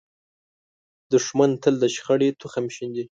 دښمن 1.11 1.51
تل 1.61 1.75
د 1.83 1.83
شخړې 1.95 2.29
تخم 2.41 2.65
شیندي 2.75 3.03